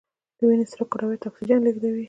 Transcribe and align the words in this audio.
د 0.37 0.39
وینې 0.47 0.65
سره 0.71 0.83
کرویات 0.91 1.23
اکسیجن 1.27 1.59
لیږدوي 1.65 1.99